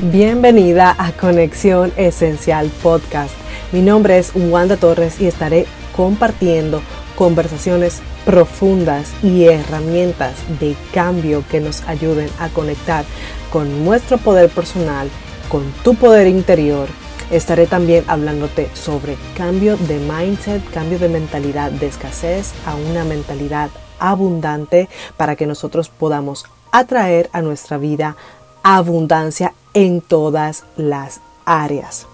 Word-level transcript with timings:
Bienvenida 0.00 0.96
a 0.98 1.12
Conexión 1.12 1.92
Esencial 1.98 2.70
Podcast. 2.82 3.34
Mi 3.72 3.82
nombre 3.82 4.16
es 4.16 4.32
Wanda 4.34 4.78
Torres 4.78 5.20
y 5.20 5.26
estaré 5.26 5.66
compartiendo 5.94 6.80
conversaciones 7.14 8.00
profundas 8.24 9.12
y 9.22 9.44
herramientas 9.44 10.34
de 10.58 10.76
cambio 10.94 11.44
que 11.50 11.60
nos 11.60 11.82
ayuden 11.82 12.30
a 12.38 12.48
conectar 12.48 13.04
con 13.52 13.84
nuestro 13.84 14.16
poder 14.16 14.48
personal, 14.48 15.10
con 15.50 15.70
tu 15.84 15.94
poder 15.94 16.26
interior. 16.26 16.88
Estaré 17.30 17.66
también 17.66 18.02
hablándote 18.08 18.70
sobre 18.72 19.16
cambio 19.36 19.76
de 19.76 19.98
mindset, 19.98 20.68
cambio 20.72 20.98
de 20.98 21.10
mentalidad 21.10 21.70
de 21.70 21.88
escasez 21.88 22.54
a 22.64 22.76
una 22.76 23.04
mentalidad 23.04 23.68
abundante 23.98 24.88
para 25.18 25.36
que 25.36 25.46
nosotros 25.46 25.90
podamos 25.90 26.46
atraer 26.72 27.28
a 27.34 27.42
nuestra 27.42 27.76
vida 27.76 28.16
abundancia 28.62 29.54
en 29.74 30.00
todas 30.00 30.64
las 30.76 31.20
áreas. 31.44 32.06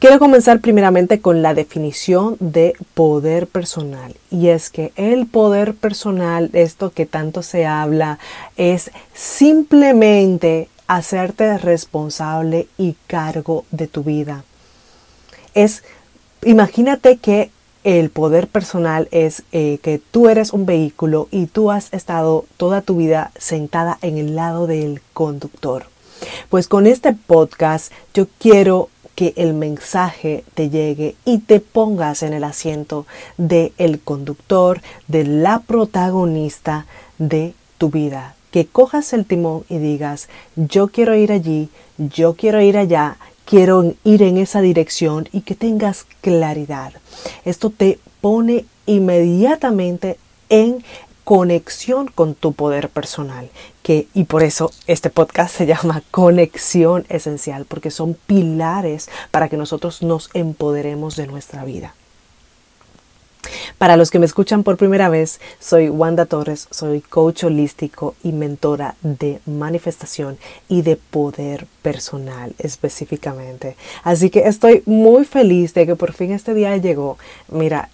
Quiero 0.00 0.18
comenzar 0.18 0.60
primeramente 0.60 1.20
con 1.20 1.42
la 1.42 1.52
definición 1.52 2.38
de 2.40 2.74
poder 2.94 3.46
personal. 3.46 4.16
Y 4.30 4.48
es 4.48 4.70
que 4.70 4.92
el 4.96 5.26
poder 5.26 5.74
personal, 5.74 6.48
esto 6.54 6.90
que 6.90 7.04
tanto 7.04 7.42
se 7.42 7.66
habla, 7.66 8.18
es 8.56 8.92
simplemente 9.12 10.68
hacerte 10.86 11.58
responsable 11.58 12.66
y 12.78 12.96
cargo 13.06 13.66
de 13.72 13.88
tu 13.88 14.02
vida. 14.02 14.42
Es, 15.52 15.84
imagínate 16.44 17.18
que 17.18 17.50
el 17.84 18.10
poder 18.10 18.48
personal 18.48 19.08
es 19.10 19.42
eh, 19.52 19.78
que 19.82 19.98
tú 19.98 20.28
eres 20.28 20.52
un 20.52 20.66
vehículo 20.66 21.28
y 21.30 21.46
tú 21.46 21.70
has 21.70 21.92
estado 21.92 22.44
toda 22.56 22.82
tu 22.82 22.96
vida 22.96 23.32
sentada 23.38 23.98
en 24.02 24.18
el 24.18 24.36
lado 24.36 24.66
del 24.66 25.00
conductor. 25.12 25.84
Pues 26.50 26.68
con 26.68 26.86
este 26.86 27.14
podcast 27.14 27.92
yo 28.12 28.26
quiero 28.38 28.88
que 29.14 29.32
el 29.36 29.54
mensaje 29.54 30.44
te 30.54 30.70
llegue 30.70 31.14
y 31.24 31.38
te 31.38 31.60
pongas 31.60 32.22
en 32.22 32.32
el 32.32 32.44
asiento 32.44 33.06
del 33.36 33.72
el 33.78 34.00
conductor, 34.00 34.80
de 35.08 35.24
la 35.24 35.60
protagonista 35.60 36.86
de 37.18 37.54
tu 37.78 37.90
vida. 37.90 38.34
Que 38.50 38.66
cojas 38.66 39.12
el 39.12 39.26
timón 39.26 39.64
y 39.68 39.78
digas, 39.78 40.28
yo 40.56 40.88
quiero 40.88 41.14
ir 41.14 41.32
allí, 41.32 41.68
yo 41.98 42.34
quiero 42.34 42.60
ir 42.60 42.76
allá 42.76 43.16
quiero 43.50 43.94
ir 44.04 44.22
en 44.22 44.38
esa 44.38 44.60
dirección 44.62 45.28
y 45.32 45.40
que 45.40 45.56
tengas 45.56 46.06
claridad. 46.22 46.92
Esto 47.44 47.70
te 47.70 47.98
pone 48.20 48.64
inmediatamente 48.86 50.16
en 50.48 50.84
conexión 51.24 52.08
con 52.08 52.34
tu 52.34 52.52
poder 52.52 52.88
personal, 52.88 53.50
y 54.14 54.24
por 54.24 54.42
eso 54.42 54.70
este 54.86 55.10
podcast 55.10 55.56
se 55.56 55.66
llama 55.72 56.02
Conexión 56.10 57.04
Esencial, 57.08 57.64
porque 57.64 57.90
son 57.90 58.14
pilares 58.14 59.08
para 59.30 59.48
que 59.48 59.56
nosotros 59.56 60.02
nos 60.02 60.30
empoderemos 60.34 61.16
de 61.16 61.26
nuestra 61.26 61.64
vida. 61.64 61.94
Para 63.78 63.96
los 63.96 64.10
que 64.10 64.18
me 64.18 64.26
escuchan 64.26 64.62
por 64.62 64.76
primera 64.76 65.08
vez, 65.08 65.40
soy 65.58 65.88
Wanda 65.88 66.26
Torres, 66.26 66.68
soy 66.70 67.00
coach 67.00 67.44
holístico 67.44 68.14
y 68.22 68.32
mentora 68.32 68.94
de 69.02 69.40
manifestación 69.46 70.38
y 70.68 70.82
de 70.82 70.96
poder 70.96 71.66
personal 71.82 72.54
específicamente. 72.58 73.76
Así 74.02 74.30
que 74.30 74.40
estoy 74.40 74.82
muy 74.86 75.24
feliz 75.24 75.74
de 75.74 75.86
que 75.86 75.96
por 75.96 76.12
fin 76.12 76.32
este 76.32 76.54
día 76.54 76.76
llegó. 76.76 77.18
Mira, 77.48 77.90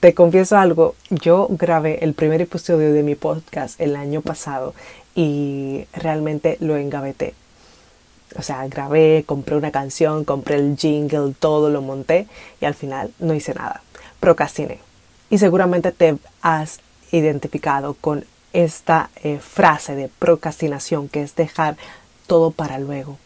te 0.00 0.14
confieso 0.14 0.56
algo, 0.56 0.94
yo 1.10 1.46
grabé 1.50 2.04
el 2.04 2.14
primer 2.14 2.40
episodio 2.40 2.92
de 2.92 3.02
mi 3.02 3.14
podcast 3.14 3.80
el 3.80 3.96
año 3.96 4.20
pasado 4.22 4.74
y 5.14 5.84
realmente 5.92 6.56
lo 6.60 6.76
engaveté. 6.76 7.34
O 8.36 8.42
sea, 8.42 8.66
grabé, 8.66 9.24
compré 9.26 9.56
una 9.56 9.70
canción, 9.70 10.24
compré 10.24 10.56
el 10.56 10.76
jingle, 10.76 11.34
todo 11.38 11.68
lo 11.68 11.82
monté 11.82 12.26
y 12.60 12.64
al 12.64 12.74
final 12.74 13.12
no 13.18 13.34
hice 13.34 13.54
nada 13.54 13.82
procrastiné. 14.22 14.78
Y 15.30 15.38
seguramente 15.38 15.90
te 15.90 16.16
has 16.42 16.78
identificado 17.10 17.94
con 17.94 18.24
esta 18.52 19.10
eh, 19.24 19.40
frase 19.40 19.96
de 19.96 20.08
procrastinación 20.08 21.08
que 21.08 21.22
es 21.22 21.34
dejar 21.34 21.76
todo 22.28 22.52
para 22.52 22.78
luego. 22.78 23.18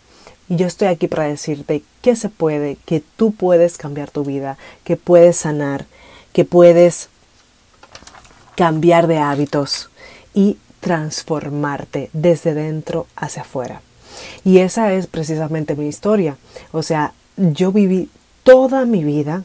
Y 0.48 0.56
yo 0.56 0.66
estoy 0.66 0.88
aquí 0.88 1.06
para 1.06 1.25
decirte 1.25 1.82
que 2.00 2.16
se 2.16 2.31
puede, 2.31 2.78
que 2.87 3.03
tú 3.16 3.32
puedes 3.32 3.76
cambiar 3.76 4.10
tu 4.10 4.25
vida, 4.25 4.56
que 4.84 4.97
puedes 4.97 5.37
sanar, 5.37 5.84
que 6.32 6.47
puedes 6.47 7.10
cambiar 8.54 9.06
de 9.06 9.19
hábitos 9.19 9.91
y 10.32 10.56
transformarte 10.81 12.09
desde 12.15 12.54
dentro 12.54 13.06
hacia 13.16 13.42
afuera. 13.42 13.82
Y 14.44 14.59
esa 14.59 14.94
es 14.94 15.09
precisamente 15.09 15.75
mi 15.75 15.88
historia. 15.88 16.38
O 16.72 16.82
sea, 16.82 17.12
yo 17.37 17.71
viví 17.71 18.09
toda 18.44 18.87
mi 18.87 19.04
vida 19.04 19.44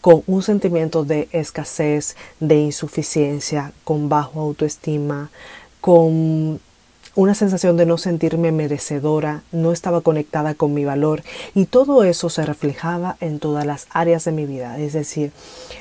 con 0.00 0.22
un 0.26 0.42
sentimiento 0.42 1.04
de 1.04 1.28
escasez, 1.32 2.16
de 2.40 2.56
insuficiencia, 2.56 3.72
con 3.84 4.08
bajo 4.08 4.40
autoestima, 4.40 5.30
con 5.80 6.60
una 7.16 7.34
sensación 7.34 7.76
de 7.76 7.86
no 7.86 7.98
sentirme 7.98 8.52
merecedora, 8.52 9.42
no 9.50 9.72
estaba 9.72 10.00
conectada 10.00 10.54
con 10.54 10.72
mi 10.72 10.84
valor 10.84 11.22
y 11.54 11.66
todo 11.66 12.04
eso 12.04 12.30
se 12.30 12.46
reflejaba 12.46 13.16
en 13.20 13.40
todas 13.40 13.66
las 13.66 13.88
áreas 13.90 14.24
de 14.24 14.32
mi 14.32 14.46
vida, 14.46 14.78
es 14.78 14.92
decir, 14.92 15.32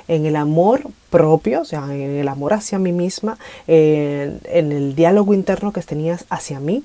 en 0.07 0.25
el 0.25 0.35
amor 0.35 0.89
propio, 1.09 1.61
o 1.61 1.65
sea, 1.65 1.85
en 1.93 2.17
el 2.17 2.27
amor 2.27 2.53
hacia 2.53 2.79
mí 2.79 2.91
misma, 2.91 3.37
en, 3.67 4.41
el 4.71 4.95
diálogo 4.95 5.33
interno 5.33 5.71
que 5.71 5.81
tenías 5.81 6.25
hacia 6.29 6.59
mí, 6.59 6.83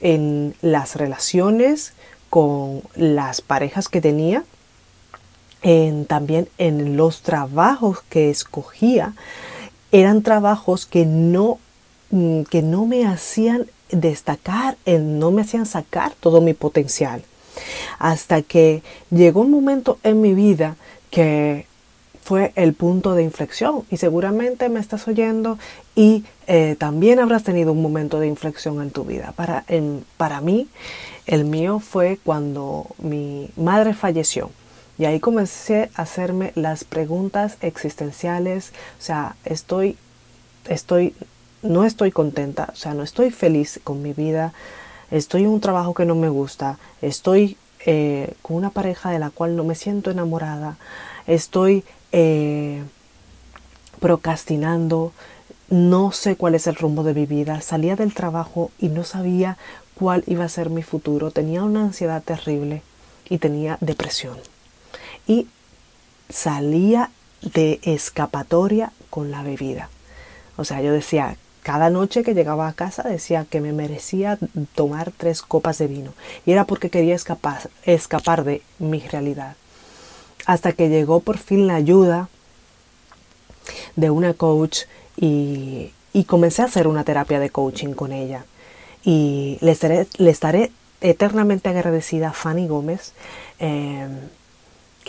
en 0.00 0.54
las 0.62 0.96
relaciones 0.96 1.92
con 2.30 2.82
las 2.94 3.40
parejas 3.40 3.88
que 3.88 4.00
tenía, 4.00 4.44
también 6.06 6.48
en 6.58 6.96
los 6.96 7.22
trabajos 7.22 8.02
que 8.08 8.30
escogía, 8.30 9.14
eran 9.92 10.22
trabajos 10.22 10.86
que 10.86 11.04
no, 11.06 11.58
mm, 12.10 12.42
que 12.42 12.62
no 12.62 12.86
me 12.86 13.06
hacían 13.06 13.66
destacar, 13.90 14.76
no 14.86 15.30
me 15.30 15.42
hacían 15.42 15.66
sacar 15.66 16.12
todo 16.20 16.40
mi 16.40 16.54
potencial. 16.54 17.22
Hasta 17.98 18.42
que 18.42 18.82
llegó 19.10 19.40
un 19.40 19.50
momento 19.50 19.98
en 20.02 20.20
mi 20.20 20.34
vida 20.34 20.76
que 21.10 21.66
fue 22.22 22.52
el 22.54 22.74
punto 22.74 23.14
de 23.14 23.24
inflexión 23.24 23.84
y 23.90 23.96
seguramente 23.96 24.68
me 24.68 24.78
estás 24.78 25.08
oyendo 25.08 25.58
y 25.96 26.24
eh, 26.46 26.76
también 26.78 27.18
habrás 27.18 27.42
tenido 27.42 27.72
un 27.72 27.82
momento 27.82 28.20
de 28.20 28.28
inflexión 28.28 28.80
en 28.82 28.90
tu 28.90 29.04
vida. 29.04 29.32
Para, 29.34 29.64
para 30.16 30.40
mí, 30.40 30.68
el 31.26 31.44
mío 31.44 31.80
fue 31.80 32.18
cuando 32.22 32.86
mi 32.98 33.50
madre 33.56 33.94
falleció. 33.94 34.50
Y 35.00 35.06
ahí 35.06 35.18
comencé 35.18 35.88
a 35.94 36.02
hacerme 36.02 36.52
las 36.56 36.84
preguntas 36.84 37.56
existenciales, 37.62 38.74
o 38.98 39.02
sea, 39.02 39.34
estoy, 39.46 39.96
estoy, 40.68 41.14
no 41.62 41.86
estoy 41.86 42.10
contenta, 42.10 42.68
o 42.70 42.76
sea, 42.76 42.92
no 42.92 43.02
estoy 43.02 43.30
feliz 43.30 43.80
con 43.82 44.02
mi 44.02 44.12
vida, 44.12 44.52
estoy 45.10 45.44
en 45.44 45.48
un 45.48 45.62
trabajo 45.62 45.94
que 45.94 46.04
no 46.04 46.16
me 46.16 46.28
gusta, 46.28 46.78
estoy 47.00 47.56
eh, 47.86 48.34
con 48.42 48.58
una 48.58 48.68
pareja 48.68 49.10
de 49.10 49.18
la 49.18 49.30
cual 49.30 49.56
no 49.56 49.64
me 49.64 49.74
siento 49.74 50.10
enamorada, 50.10 50.76
estoy 51.26 51.82
eh, 52.12 52.82
procrastinando, 54.00 55.14
no 55.70 56.12
sé 56.12 56.36
cuál 56.36 56.54
es 56.54 56.66
el 56.66 56.74
rumbo 56.74 57.04
de 57.04 57.14
mi 57.14 57.24
vida, 57.24 57.62
salía 57.62 57.96
del 57.96 58.12
trabajo 58.12 58.70
y 58.78 58.88
no 58.88 59.04
sabía 59.04 59.56
cuál 59.94 60.24
iba 60.26 60.44
a 60.44 60.50
ser 60.50 60.68
mi 60.68 60.82
futuro, 60.82 61.30
tenía 61.30 61.62
una 61.62 61.84
ansiedad 61.84 62.22
terrible 62.22 62.82
y 63.30 63.38
tenía 63.38 63.78
depresión 63.80 64.36
y 65.26 65.46
salía 66.28 67.10
de 67.42 67.80
escapatoria 67.82 68.92
con 69.08 69.30
la 69.30 69.42
bebida. 69.42 69.88
O 70.56 70.64
sea, 70.64 70.82
yo 70.82 70.92
decía, 70.92 71.36
cada 71.62 71.90
noche 71.90 72.22
que 72.22 72.34
llegaba 72.34 72.68
a 72.68 72.72
casa 72.72 73.02
decía 73.02 73.46
que 73.48 73.60
me 73.60 73.72
merecía 73.72 74.38
tomar 74.74 75.12
tres 75.16 75.42
copas 75.42 75.78
de 75.78 75.86
vino. 75.86 76.12
Y 76.46 76.52
era 76.52 76.64
porque 76.64 76.90
quería 76.90 77.14
escapar, 77.14 77.70
escapar 77.84 78.44
de 78.44 78.62
mi 78.78 79.00
realidad. 79.00 79.56
Hasta 80.46 80.72
que 80.72 80.88
llegó 80.88 81.20
por 81.20 81.38
fin 81.38 81.66
la 81.66 81.74
ayuda 81.74 82.28
de 83.96 84.10
una 84.10 84.34
coach 84.34 84.80
y, 85.16 85.92
comencé 86.26 86.62
a 86.62 86.66
hacer 86.66 86.86
una 86.86 87.04
terapia 87.04 87.38
de 87.40 87.50
coaching 87.50 87.92
con 87.92 88.12
ella. 88.12 88.44
Y 89.04 89.58
le 89.60 89.72
estaré, 89.72 90.06
le 90.16 90.30
estaré 90.30 90.72
eternamente 91.00 91.68
agradecida 91.68 92.30
a 92.30 92.32
Fanny 92.32 92.68
Gómez. 92.68 93.12
Eh, 93.58 94.08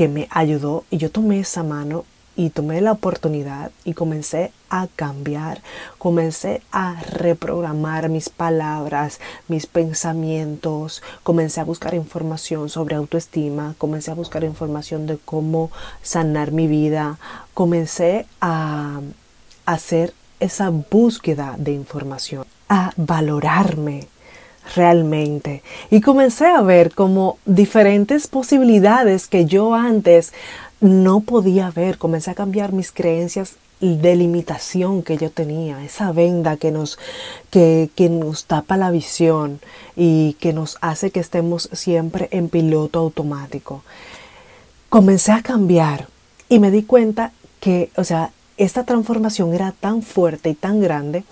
que 0.01 0.07
me 0.07 0.27
ayudó 0.31 0.83
y 0.89 0.97
yo 0.97 1.11
tomé 1.11 1.41
esa 1.41 1.61
mano 1.61 2.05
y 2.35 2.49
tomé 2.49 2.81
la 2.81 2.91
oportunidad 2.91 3.69
y 3.85 3.93
comencé 3.93 4.51
a 4.67 4.87
cambiar, 4.87 5.61
comencé 5.99 6.63
a 6.71 6.99
reprogramar 7.03 8.09
mis 8.09 8.27
palabras, 8.29 9.19
mis 9.47 9.67
pensamientos, 9.67 11.03
comencé 11.21 11.61
a 11.61 11.65
buscar 11.65 11.93
información 11.93 12.67
sobre 12.69 12.95
autoestima, 12.95 13.75
comencé 13.77 14.09
a 14.09 14.15
buscar 14.15 14.43
información 14.43 15.05
de 15.05 15.19
cómo 15.23 15.69
sanar 16.01 16.51
mi 16.51 16.65
vida, 16.65 17.19
comencé 17.53 18.25
a 18.41 19.01
hacer 19.67 20.15
esa 20.39 20.71
búsqueda 20.71 21.53
de 21.59 21.73
información, 21.73 22.47
a 22.69 22.91
valorarme, 22.97 24.07
realmente. 24.75 25.63
Y 25.89 26.01
comencé 26.01 26.47
a 26.47 26.61
ver 26.61 26.93
como 26.93 27.37
diferentes 27.45 28.27
posibilidades 28.27 29.27
que 29.27 29.45
yo 29.45 29.73
antes 29.73 30.33
no 30.79 31.21
podía 31.21 31.71
ver. 31.71 31.97
Comencé 31.97 32.31
a 32.31 32.35
cambiar 32.35 32.73
mis 32.73 32.91
creencias 32.91 33.55
de 33.81 34.15
limitación 34.15 35.01
que 35.01 35.17
yo 35.17 35.31
tenía, 35.31 35.83
esa 35.83 36.11
venda 36.11 36.55
que 36.55 36.71
nos, 36.71 36.99
que, 37.49 37.89
que 37.95 38.09
nos 38.09 38.45
tapa 38.45 38.77
la 38.77 38.91
visión 38.91 39.59
y 39.95 40.33
que 40.39 40.53
nos 40.53 40.77
hace 40.81 41.09
que 41.09 41.19
estemos 41.19 41.67
siempre 41.73 42.29
en 42.31 42.47
piloto 42.47 42.99
automático. 42.99 43.83
Comencé 44.89 45.31
a 45.31 45.41
cambiar 45.41 46.07
y 46.47 46.59
me 46.59 46.69
di 46.69 46.83
cuenta 46.83 47.31
que, 47.59 47.89
o 47.95 48.03
sea, 48.03 48.31
esta 48.57 48.83
transformación 48.83 49.53
era 49.53 49.71
tan 49.71 50.03
fuerte 50.03 50.49
y 50.49 50.53
tan 50.53 50.79
grande 50.79 51.23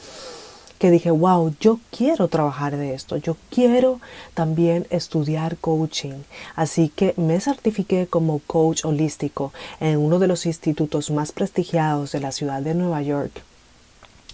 que 0.80 0.90
dije, 0.92 1.12
wow, 1.12 1.54
yo 1.60 1.80
quiero 1.96 2.30
trabajar 2.30 2.78
de 2.78 2.94
esto, 2.94 3.18
yo 3.18 3.36
quiero 3.52 4.00
también 4.34 4.88
estudiar 4.90 5.58
coaching. 5.58 6.24
Así 6.56 6.88
que 6.90 7.14
me 7.18 7.40
certifiqué 7.42 8.08
como 8.08 8.40
coach 8.40 8.86
holístico 8.86 9.52
en 9.82 9.98
uno 9.98 10.20
de 10.20 10.28
los 10.28 10.46
institutos 10.46 11.12
más 11.12 11.34
prestigiados 11.34 12.14
de 12.14 12.22
la 12.22 12.32
ciudad 12.32 12.62
de 12.62 12.74
Nueva 12.76 13.02
York, 13.02 13.44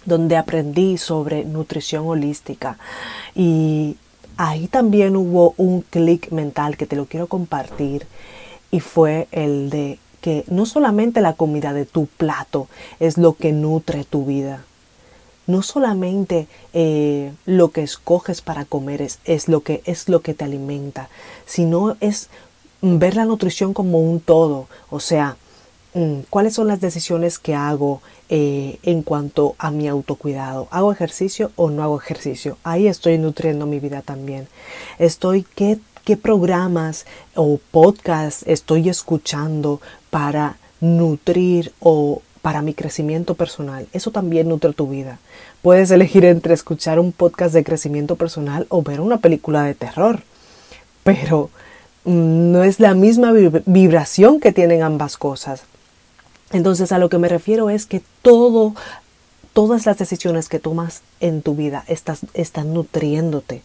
donde 0.04 0.36
aprendí 0.36 0.98
sobre 0.98 1.44
nutrición 1.44 2.06
holística. 2.06 2.78
Y 3.34 3.96
ahí 4.36 4.68
también 4.68 5.16
hubo 5.16 5.52
un 5.56 5.82
clic 5.82 6.30
mental 6.30 6.76
que 6.76 6.86
te 6.86 6.94
lo 6.94 7.06
quiero 7.06 7.26
compartir 7.26 8.06
y 8.70 8.78
fue 8.78 9.26
el 9.32 9.68
de 9.68 9.98
que 10.20 10.44
no 10.48 10.64
solamente 10.64 11.20
la 11.20 11.34
comida 11.34 11.72
de 11.72 11.86
tu 11.86 12.06
plato 12.06 12.68
es 13.00 13.18
lo 13.18 13.34
que 13.34 13.52
nutre 13.52 14.04
tu 14.04 14.24
vida, 14.24 14.64
no 15.46 15.62
solamente 15.62 16.48
eh, 16.72 17.32
lo 17.44 17.70
que 17.70 17.82
escoges 17.82 18.40
para 18.40 18.64
comer 18.64 19.02
es, 19.02 19.18
es, 19.24 19.48
lo 19.48 19.62
que, 19.62 19.82
es 19.84 20.08
lo 20.08 20.20
que 20.20 20.34
te 20.34 20.44
alimenta, 20.44 21.08
sino 21.46 21.96
es 22.00 22.28
ver 22.82 23.16
la 23.16 23.24
nutrición 23.24 23.72
como 23.72 24.00
un 24.00 24.20
todo, 24.20 24.68
o 24.90 25.00
sea, 25.00 25.36
mm, 25.94 26.20
cuáles 26.30 26.54
son 26.54 26.68
las 26.68 26.80
decisiones 26.80 27.38
que 27.38 27.54
hago 27.54 28.02
eh, 28.28 28.78
en 28.82 29.02
cuanto 29.02 29.54
a 29.58 29.70
mi 29.70 29.88
autocuidado. 29.88 30.68
¿Hago 30.70 30.92
ejercicio 30.92 31.52
o 31.56 31.70
no 31.70 31.82
hago 31.82 31.98
ejercicio? 31.98 32.58
Ahí 32.64 32.88
estoy 32.88 33.18
nutriendo 33.18 33.66
mi 33.66 33.78
vida 33.80 34.02
también. 34.02 34.48
Estoy, 34.98 35.46
¿qué, 35.54 35.78
qué 36.04 36.16
programas 36.16 37.06
o 37.34 37.58
podcasts 37.70 38.44
estoy 38.46 38.88
escuchando 38.88 39.80
para 40.10 40.56
nutrir 40.80 41.72
o 41.80 42.22
para 42.46 42.62
mi 42.62 42.74
crecimiento 42.74 43.34
personal. 43.34 43.88
Eso 43.92 44.12
también 44.12 44.48
nutre 44.48 44.72
tu 44.72 44.88
vida. 44.88 45.18
Puedes 45.62 45.90
elegir 45.90 46.24
entre 46.24 46.54
escuchar 46.54 47.00
un 47.00 47.10
podcast 47.10 47.52
de 47.52 47.64
crecimiento 47.64 48.14
personal 48.14 48.68
o 48.68 48.82
ver 48.82 49.00
una 49.00 49.18
película 49.18 49.64
de 49.64 49.74
terror. 49.74 50.22
Pero 51.02 51.50
mm, 52.04 52.52
no 52.52 52.62
es 52.62 52.78
la 52.78 52.94
misma 52.94 53.32
vibración 53.32 54.38
que 54.38 54.52
tienen 54.52 54.84
ambas 54.84 55.16
cosas. 55.16 55.64
Entonces 56.52 56.92
a 56.92 56.98
lo 56.98 57.08
que 57.08 57.18
me 57.18 57.28
refiero 57.28 57.68
es 57.68 57.84
que 57.84 58.00
todo 58.22 58.76
todas 59.56 59.86
las 59.86 59.96
decisiones 59.96 60.50
que 60.50 60.58
tomas 60.58 61.00
en 61.18 61.40
tu 61.40 61.54
vida 61.54 61.82
estás, 61.88 62.26
están 62.34 62.74
nutriéndote. 62.74 63.62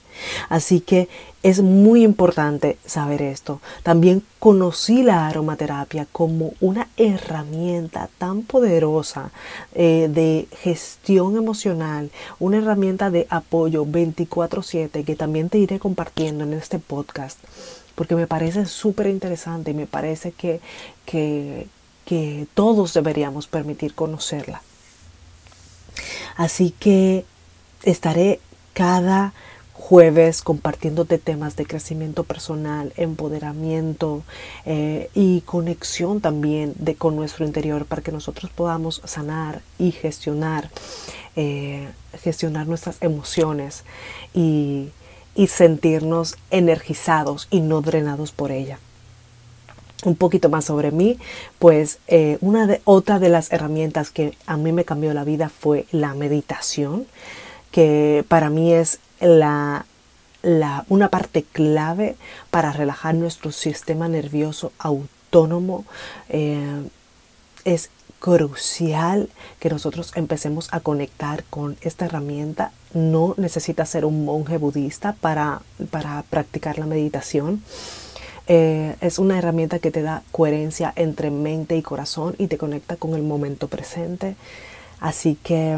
Así 0.48 0.80
que 0.80 1.10
es 1.44 1.62
muy 1.62 2.06
importante 2.06 2.78
saber 2.86 3.22
esto. 3.22 3.60
También 3.84 4.24
conocí 4.40 5.04
la 5.04 5.28
aromaterapia 5.28 6.08
como 6.10 6.54
una 6.62 6.88
herramienta 6.96 8.08
tan 8.18 8.44
poderosa 8.44 9.32
eh, 9.76 10.08
de 10.10 10.48
gestión 10.62 11.36
emocional, 11.36 12.10
una 12.40 12.60
herramienta 12.60 13.10
de 13.10 13.28
apoyo 13.30 13.86
24/7 13.86 15.04
que 15.04 15.18
también 15.18 15.50
te 15.50 15.58
iré 15.58 15.78
compartiendo 15.78 16.46
en 16.46 16.54
este 16.54 16.80
podcast 16.80 17.38
porque 17.96 18.16
me 18.16 18.28
parece 18.28 18.66
súper 18.66 19.08
interesante 19.08 19.72
y 19.72 19.74
me 19.74 19.88
parece 19.88 20.32
que, 20.32 20.62
que, 21.06 21.68
que 22.06 22.48
todos 22.54 22.94
deberíamos 22.94 23.48
permitir 23.48 23.94
conocerla. 23.94 24.62
Así 26.36 26.72
que 26.80 27.26
estaré 27.84 28.40
cada 28.74 29.34
jueves 29.74 30.42
compartiéndote 30.42 31.18
temas 31.18 31.56
de 31.56 31.66
crecimiento 31.66 32.24
personal, 32.24 32.94
empoderamiento 32.98 34.24
eh, 34.66 35.10
y 35.14 35.42
conexión 35.42 36.22
también 36.22 36.74
de, 36.78 36.96
con 36.96 37.16
nuestro 37.16 37.46
interior 37.46 37.86
para 37.86 38.02
que 38.02 38.12
nosotros 38.12 38.52
podamos 38.52 39.02
sanar 39.06 39.62
y 39.80 39.92
gestionar, 39.92 40.70
eh, 41.36 41.90
gestionar 42.22 42.68
nuestras 42.68 42.98
emociones 43.02 43.84
y, 44.34 44.90
y 45.36 45.48
sentirnos 45.48 46.38
energizados 46.52 47.48
y 47.50 47.62
no 47.62 47.82
drenados 47.82 48.32
por 48.32 48.52
ella 48.52 48.80
un 50.04 50.16
poquito 50.16 50.50
más 50.50 50.66
sobre 50.66 50.92
mí, 50.92 51.18
pues 51.60 52.00
eh, 52.08 52.38
una 52.42 52.68
de, 52.68 52.82
otra 52.86 53.20
de 53.20 53.30
las 53.30 53.52
herramientas 53.52 54.12
que 54.12 54.36
a 54.46 54.58
mí 54.58 54.72
me 54.72 54.86
cambió 54.86 55.14
la 55.14 55.24
vida 55.24 55.50
fue 55.50 55.86
la 55.92 56.14
meditación, 56.14 57.06
que 57.72 58.26
para 58.28 58.50
mí 58.50 58.74
es 58.74 59.00
la, 59.20 59.86
la, 60.42 60.86
una 60.90 61.10
parte 61.10 61.44
clave 61.44 62.16
para 62.50 62.72
relajar 62.72 63.16
nuestro 63.16 63.52
sistema 63.52 64.08
nervioso 64.08 64.72
autónomo. 64.80 65.86
Eh, 66.30 66.84
es 67.64 67.90
crucial 68.20 69.30
que 69.60 69.70
nosotros 69.70 70.12
empecemos 70.16 70.70
a 70.72 70.80
conectar 70.80 71.44
con 71.46 71.78
esta 71.82 72.06
herramienta. 72.06 72.72
No 72.94 73.34
necesitas 73.38 73.90
ser 73.90 74.06
un 74.06 74.26
monje 74.26 74.58
budista 74.58 75.16
para, 75.20 75.62
para 75.90 76.24
practicar 76.30 76.78
la 76.78 76.86
meditación. 76.86 77.64
Eh, 78.48 78.96
es 79.02 79.20
una 79.20 79.38
herramienta 79.38 79.80
que 79.80 79.92
te 79.92 80.02
da 80.02 80.24
coherencia 80.32 80.92
entre 80.96 81.32
mente 81.32 81.78
y 81.78 81.82
corazón 81.82 82.36
y 82.38 82.48
te 82.48 82.58
conecta 82.58 82.96
con 82.96 83.14
el 83.14 83.24
momento 83.24 83.68
presente. 83.68 84.36
Así 85.00 85.38
que 85.44 85.78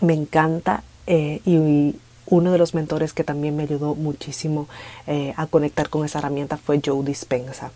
me 0.00 0.14
encanta 0.14 0.82
eh, 1.06 1.40
y, 1.44 1.96
uno 2.26 2.52
de 2.52 2.58
los 2.58 2.74
mentores 2.74 3.12
que 3.12 3.24
también 3.24 3.56
me 3.56 3.64
ayudó 3.64 3.96
muchísimo 3.96 4.68
eh, 5.08 5.34
a 5.36 5.48
conectar 5.48 5.88
con 5.88 6.04
esa 6.04 6.20
herramienta 6.20 6.56
fue 6.56 6.80
Joe 6.84 7.04
Dispensa. 7.04 7.72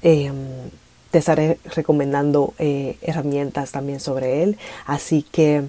Te 0.00 1.18
estaré 1.18 1.58
recomendando 1.74 2.54
herramientas 2.58 3.72
también 3.72 4.00
sobre 4.00 4.42
él. 4.42 4.56
Así 4.86 5.22
que 5.22 5.64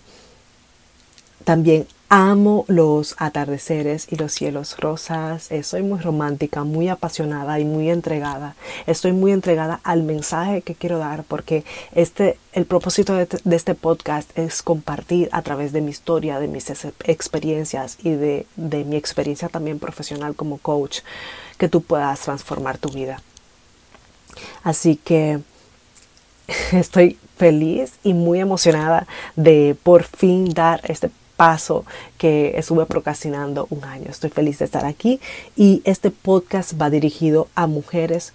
también 1.43 1.87
Amo 2.11 2.65
los 2.67 3.13
atardeceres 3.19 4.07
y 4.09 4.15
los 4.15 4.31
cielos 4.31 4.77
rosas. 4.79 5.51
Eh, 5.51 5.61
soy 5.61 5.83
muy 5.83 5.99
romántica, 5.99 6.63
muy 6.63 6.89
apasionada 6.89 7.59
y 7.59 7.65
muy 7.65 7.91
entregada. 7.91 8.55
Estoy 8.87 9.11
muy 9.11 9.31
entregada 9.31 9.79
al 9.83 10.01
mensaje 10.01 10.63
que 10.63 10.73
quiero 10.73 10.97
dar 10.97 11.23
porque 11.23 11.63
este, 11.93 12.39
el 12.51 12.65
propósito 12.65 13.13
de, 13.13 13.27
este 13.55 13.75
podcast 13.75 14.35
es 14.35 14.63
compartir 14.63 15.29
a 15.33 15.43
través 15.43 15.71
de 15.71 15.81
mi 15.81 15.91
historia, 15.91 16.39
de 16.39 16.47
mis 16.47 16.71
experiencias 17.03 17.99
y 18.01 18.09
de, 18.09 18.47
de 18.55 18.85
mi 18.85 18.95
experiencia 18.95 19.47
también 19.47 19.77
profesional 19.77 20.33
como 20.35 20.57
coach, 20.57 21.01
que 21.59 21.69
tú 21.69 21.81
puedas 21.83 22.21
transformar 22.21 22.79
tu 22.79 22.89
vida. 22.89 23.21
Así 24.63 24.95
que 24.95 25.41
estoy 26.71 27.19
feliz 27.37 27.99
y 28.03 28.15
muy 28.15 28.39
emocionada 28.39 29.05
de 29.35 29.77
por 29.83 30.01
fin 30.05 30.51
dar 30.55 30.81
este 30.89 31.11
paso 31.39 31.85
que 32.17 32.51
estuve 32.57 32.85
procrastinando 32.85 33.65
un 33.69 33.85
año. 33.85 34.07
Estoy 34.09 34.29
feliz 34.29 34.59
de 34.59 34.65
estar 34.65 34.83
aquí 34.83 35.21
y 35.55 35.81
este 35.85 36.11
podcast 36.11 36.73
va 36.79 36.89
dirigido 36.89 37.47
a 37.55 37.65
mujeres 37.65 38.33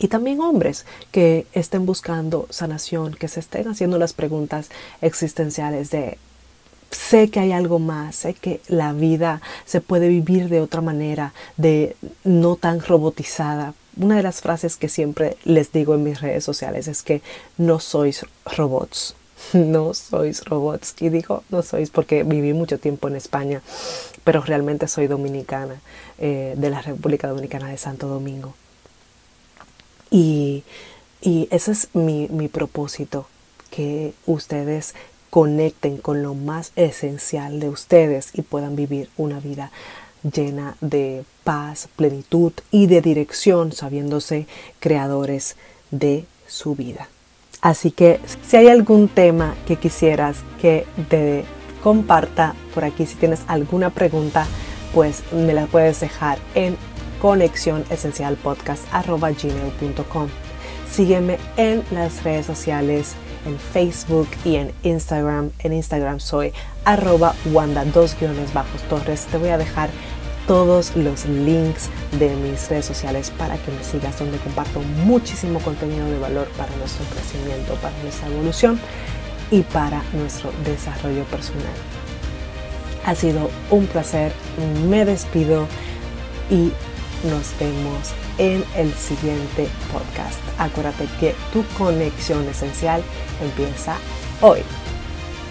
y 0.00 0.08
también 0.08 0.40
hombres 0.40 0.86
que 1.12 1.46
estén 1.52 1.86
buscando 1.86 2.48
sanación, 2.50 3.14
que 3.14 3.28
se 3.28 3.38
estén 3.38 3.68
haciendo 3.68 3.96
las 3.96 4.12
preguntas 4.12 4.70
existenciales 5.02 5.90
de 5.90 6.18
sé 6.90 7.30
que 7.30 7.38
hay 7.38 7.52
algo 7.52 7.78
más, 7.78 8.16
sé 8.16 8.34
que 8.34 8.60
la 8.66 8.92
vida 8.92 9.40
se 9.64 9.80
puede 9.80 10.08
vivir 10.08 10.48
de 10.48 10.60
otra 10.60 10.80
manera, 10.80 11.32
de 11.58 11.94
no 12.24 12.56
tan 12.56 12.80
robotizada. 12.80 13.74
Una 13.96 14.16
de 14.16 14.24
las 14.24 14.40
frases 14.40 14.74
que 14.74 14.88
siempre 14.88 15.36
les 15.44 15.70
digo 15.70 15.94
en 15.94 16.02
mis 16.02 16.20
redes 16.20 16.42
sociales 16.42 16.88
es 16.88 17.04
que 17.04 17.22
no 17.56 17.78
sois 17.78 18.26
robots, 18.56 19.14
no 19.52 19.94
sois 19.94 20.44
robots. 20.44 20.94
Y 21.00 21.08
digo 21.08 21.44
no 21.50 21.62
sois 21.62 21.90
porque 21.90 22.22
viví 22.22 22.52
mucho 22.52 22.78
tiempo 22.78 23.08
en 23.08 23.16
España, 23.16 23.62
pero 24.24 24.42
realmente 24.42 24.88
soy 24.88 25.06
dominicana, 25.06 25.80
eh, 26.18 26.54
de 26.56 26.70
la 26.70 26.82
República 26.82 27.28
Dominicana 27.28 27.68
de 27.68 27.78
Santo 27.78 28.08
Domingo. 28.08 28.54
Y, 30.10 30.64
ese 31.20 31.72
es 31.72 31.88
mi, 31.94 32.28
mi 32.28 32.48
propósito, 32.48 33.26
que 33.70 34.14
ustedes 34.24 34.94
conecten 35.30 35.98
con 35.98 36.22
lo 36.22 36.34
más 36.34 36.72
esencial 36.76 37.60
de 37.60 37.68
ustedes 37.68 38.30
y 38.32 38.42
puedan 38.42 38.76
vivir 38.76 39.10
una 39.16 39.40
vida 39.40 39.70
llena 40.22 40.76
de 40.80 41.24
paz, 41.44 41.88
plenitud 41.96 42.52
y 42.70 42.86
de 42.86 43.02
dirección, 43.02 43.72
sabiéndose 43.72 44.46
creadores 44.80 45.56
de 45.90 46.24
su 46.46 46.74
vida. 46.74 47.08
Así 47.60 47.90
que 47.90 48.20
si 48.46 48.56
hay 48.56 48.68
algún 48.68 49.08
tema 49.08 49.54
que 49.66 49.76
quisieras 49.76 50.38
que 50.60 50.86
te 51.08 51.44
comparta 51.82 52.54
por 52.74 52.84
aquí. 52.84 53.06
Si 53.06 53.16
tienes 53.16 53.40
alguna 53.46 53.90
pregunta, 53.90 54.46
pues 54.94 55.22
me 55.32 55.54
la 55.54 55.66
puedes 55.66 56.00
dejar 56.00 56.38
en 56.54 56.76
conexión 57.20 57.84
esencial 57.90 58.36
podcast 58.36 58.84
gmail.com. 58.92 60.28
Sígueme 60.90 61.38
en 61.56 61.82
las 61.90 62.22
redes 62.24 62.46
sociales, 62.46 63.14
en 63.46 63.58
Facebook 63.58 64.28
y 64.44 64.56
en 64.56 64.72
Instagram. 64.82 65.50
En 65.58 65.72
Instagram 65.72 66.20
soy 66.20 66.52
arroba 66.84 67.34
wanda 67.52 67.84
dos 67.84 68.16
guiones 68.18 68.52
bajos 68.54 68.80
torres. 68.82 69.26
Te 69.30 69.38
voy 69.38 69.50
a 69.50 69.58
dejar 69.58 69.90
todos 70.48 70.96
los 70.96 71.26
links 71.26 71.90
de 72.18 72.34
mis 72.34 72.68
redes 72.68 72.86
sociales 72.86 73.30
para 73.36 73.56
que 73.58 73.70
me 73.70 73.84
sigas, 73.84 74.18
donde 74.18 74.38
comparto 74.38 74.80
muchísimo 75.04 75.60
contenido 75.60 76.06
de 76.06 76.18
valor 76.18 76.48
para 76.56 76.74
nuestro 76.76 77.04
crecimiento, 77.14 77.74
para 77.74 77.94
nuestra 78.02 78.28
evolución 78.28 78.80
y 79.50 79.60
para 79.60 80.02
nuestro 80.14 80.50
desarrollo 80.64 81.22
personal. 81.24 81.62
Ha 83.04 83.14
sido 83.14 83.50
un 83.70 83.86
placer, 83.86 84.32
me 84.88 85.04
despido 85.04 85.66
y 86.50 86.72
nos 87.28 87.52
vemos 87.60 88.12
en 88.38 88.64
el 88.74 88.92
siguiente 88.94 89.68
podcast. 89.92 90.38
Acuérdate 90.58 91.06
que 91.20 91.34
tu 91.52 91.62
conexión 91.76 92.48
esencial 92.48 93.02
empieza 93.42 93.96
hoy. 94.40 94.60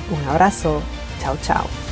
Un 0.09 0.27
abrazo, 0.27 0.81
chao 1.21 1.37
chao. 1.43 1.86